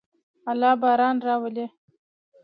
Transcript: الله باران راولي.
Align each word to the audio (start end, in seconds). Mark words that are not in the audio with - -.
الله 0.51 0.73
باران 0.81 1.15
راولي. 1.27 1.65